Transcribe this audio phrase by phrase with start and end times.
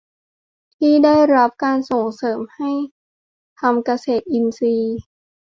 [0.77, 2.71] ที่ได้รับการส่งเสริมให้
[3.59, 4.97] ทำเกษตรอินทรีย์